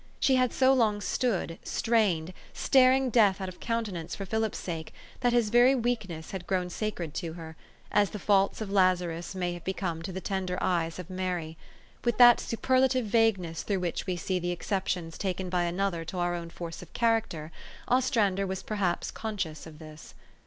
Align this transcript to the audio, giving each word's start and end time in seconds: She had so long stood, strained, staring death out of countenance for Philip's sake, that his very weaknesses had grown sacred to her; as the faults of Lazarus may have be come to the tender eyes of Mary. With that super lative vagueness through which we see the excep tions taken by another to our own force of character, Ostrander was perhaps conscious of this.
She 0.19 0.33
had 0.35 0.51
so 0.51 0.73
long 0.73 0.99
stood, 0.99 1.59
strained, 1.63 2.33
staring 2.53 3.11
death 3.11 3.39
out 3.39 3.49
of 3.49 3.59
countenance 3.59 4.15
for 4.15 4.25
Philip's 4.25 4.57
sake, 4.57 4.95
that 5.19 5.31
his 5.31 5.51
very 5.51 5.75
weaknesses 5.75 6.31
had 6.31 6.47
grown 6.47 6.71
sacred 6.71 7.13
to 7.13 7.33
her; 7.33 7.55
as 7.91 8.09
the 8.09 8.17
faults 8.17 8.61
of 8.61 8.71
Lazarus 8.71 9.35
may 9.35 9.53
have 9.53 9.63
be 9.63 9.73
come 9.73 10.01
to 10.01 10.11
the 10.11 10.19
tender 10.19 10.57
eyes 10.59 10.97
of 10.97 11.11
Mary. 11.11 11.55
With 12.03 12.17
that 12.17 12.39
super 12.39 12.77
lative 12.79 13.03
vagueness 13.05 13.61
through 13.61 13.81
which 13.81 14.07
we 14.07 14.17
see 14.17 14.39
the 14.39 14.49
excep 14.49 14.87
tions 14.87 15.19
taken 15.19 15.49
by 15.49 15.65
another 15.65 16.03
to 16.05 16.17
our 16.17 16.33
own 16.33 16.49
force 16.49 16.81
of 16.81 16.93
character, 16.93 17.51
Ostrander 17.87 18.47
was 18.47 18.63
perhaps 18.63 19.11
conscious 19.11 19.67
of 19.67 19.77
this. 19.77 20.15